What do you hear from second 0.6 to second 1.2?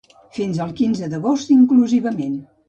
el quinze